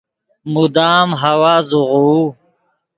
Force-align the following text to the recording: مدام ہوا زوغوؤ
مدام 0.53 1.09
ہوا 1.21 1.53
زوغوؤ 1.69 2.21